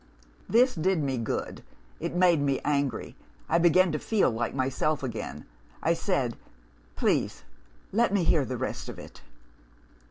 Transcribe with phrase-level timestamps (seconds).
[0.49, 1.61] "This did me good:
[1.99, 3.15] it made me angry.
[3.47, 5.45] I began to feel like myself again.
[5.83, 6.37] I said,
[6.95, 7.43] 'Please
[7.91, 9.21] let me hear the rest of it.